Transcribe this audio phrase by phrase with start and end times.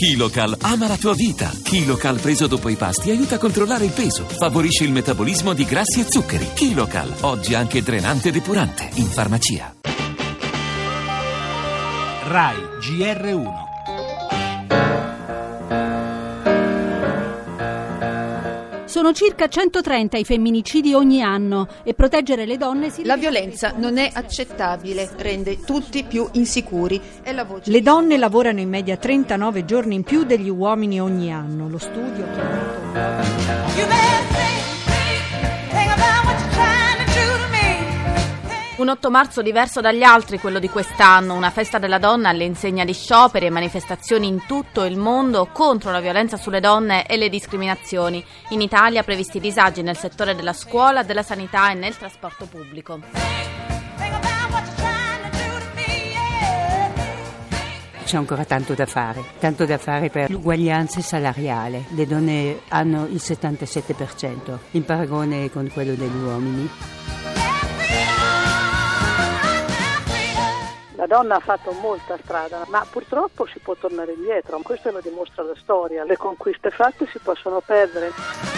[0.00, 1.52] Kilocal ama la tua vita.
[1.62, 6.00] Kilocal preso dopo i pasti aiuta a controllare il peso, favorisce il metabolismo di grassi
[6.00, 6.54] e zuccheri.
[6.54, 9.74] Kilocal, oggi anche drenante e depurante, in farmacia.
[12.24, 13.69] RAI GR1
[18.90, 23.98] Sono circa 130 i femminicidi ogni anno e proteggere le donne si La violenza non
[23.98, 27.00] è accettabile, rende tutti più insicuri.
[27.22, 31.32] È la voce Le donne lavorano in media 39 giorni in più degli uomini ogni
[31.32, 31.68] anno.
[31.68, 32.26] Lo studio
[33.76, 34.39] chiamato
[38.80, 42.94] Un 8 marzo diverso dagli altri, quello di quest'anno, una festa della donna all'insegna di
[42.94, 48.24] scioperi e manifestazioni in tutto il mondo contro la violenza sulle donne e le discriminazioni.
[48.48, 53.00] In Italia previsti disagi nel settore della scuola, della sanità e nel trasporto pubblico.
[58.06, 61.84] C'è ancora tanto da fare, tanto da fare per l'uguaglianza salariale.
[61.90, 66.99] Le donne hanno il 77% in paragone con quello degli uomini.
[71.10, 75.56] Donna ha fatto molta strada, ma purtroppo si può tornare indietro, questo lo dimostra la
[75.56, 78.49] storia, le conquiste fatte si possono perdere.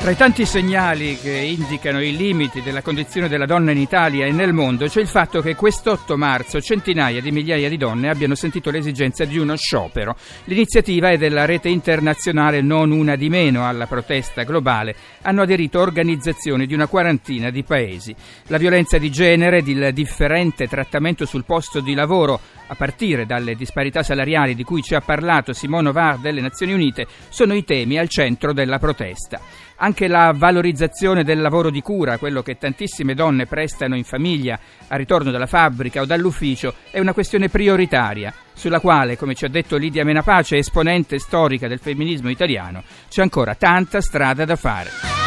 [0.00, 4.32] Tra i tanti segnali che indicano i limiti della condizione della donna in Italia e
[4.32, 8.70] nel mondo c'è il fatto che quest'otto marzo centinaia di migliaia di donne abbiano sentito
[8.70, 10.16] l'esigenza di uno sciopero.
[10.44, 14.96] L'iniziativa è della rete internazionale Non Una di Meno alla protesta globale.
[15.20, 18.16] Hanno aderito organizzazioni di una quarantina di paesi.
[18.46, 24.02] La violenza di genere, il differente trattamento sul posto di lavoro, a partire dalle disparità
[24.02, 28.08] salariali di cui ci ha parlato Simone Var delle Nazioni Unite, sono i temi al
[28.08, 29.40] centro della protesta.
[30.08, 35.30] La valorizzazione del lavoro di cura, quello che tantissime donne prestano in famiglia al ritorno
[35.30, 40.04] dalla fabbrica o dall'ufficio, è una questione prioritaria, sulla quale, come ci ha detto Lidia
[40.04, 45.19] Menapace, esponente storica del femminismo italiano, c'è ancora tanta strada da fare.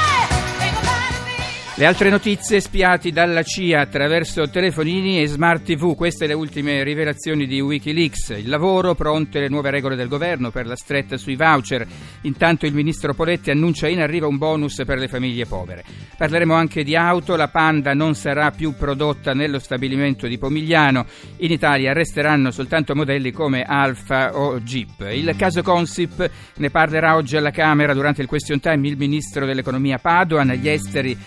[1.75, 7.47] Le altre notizie spiati dalla CIA attraverso telefonini e smart TV, queste le ultime rivelazioni
[7.47, 8.29] di Wikileaks.
[8.37, 11.83] Il lavoro, pronte le nuove regole del governo per la stretta sui voucher.
[12.21, 15.83] Intanto il ministro Poletti annuncia in arrivo un bonus per le famiglie povere.
[16.15, 21.07] Parleremo anche di auto, la Panda non sarà più prodotta nello stabilimento di Pomigliano.
[21.37, 25.07] In Italia resteranno soltanto modelli come Alfa o Jeep.
[25.11, 29.97] Il caso Consip ne parlerà oggi alla Camera durante il question time il ministro dell'economia
[29.97, 31.17] Padoan, agli esteri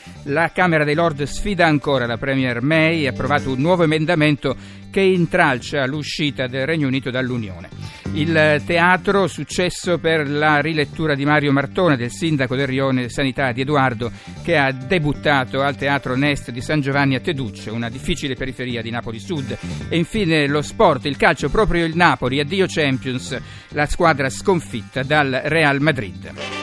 [0.50, 4.56] Camera dei Lord sfida ancora la Premier May e ha approvato un nuovo emendamento
[4.90, 7.68] che intralcia l'uscita del Regno Unito dall'Unione.
[8.14, 13.60] Il teatro, successo per la rilettura di Mario Martone, del sindaco del Rione Sanità di
[13.60, 14.10] Edoardo,
[14.42, 18.90] che ha debuttato al Teatro Nest di San Giovanni a Teduccio, una difficile periferia di
[18.90, 19.58] Napoli Sud.
[19.90, 23.38] E infine lo sport, il calcio, proprio il Napoli, addio Champions,
[23.72, 26.56] la squadra sconfitta dal Real Madrid.